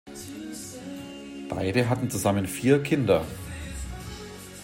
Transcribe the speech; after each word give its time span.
Beide 1.47 1.87
hatten 1.87 2.09
zusammen 2.09 2.47
vier 2.47 2.81
Kinder. 2.81 3.23